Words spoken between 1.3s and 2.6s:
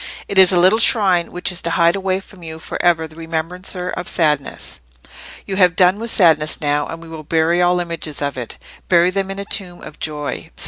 which is to hide away from you